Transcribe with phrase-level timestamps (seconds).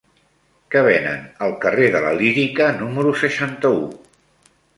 [0.75, 3.87] Què venen al carrer de la Lírica número seixanta-u?